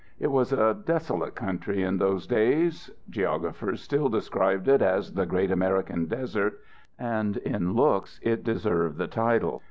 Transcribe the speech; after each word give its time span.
It 0.19 0.31
was 0.31 0.51
a 0.51 0.73
desolate 0.73 1.35
country 1.35 1.83
in 1.83 1.99
those 1.99 2.25
days; 2.25 2.89
geographers 3.07 3.83
still 3.83 4.09
described 4.09 4.67
it 4.67 4.81
as 4.81 5.13
The 5.13 5.27
Great 5.27 5.51
American 5.51 6.05
Desert, 6.07 6.59
and 6.97 7.37
in 7.37 7.75
looks 7.75 8.19
it 8.23 8.43
deserved 8.43 8.97
the 8.97 9.05
title. 9.05 9.59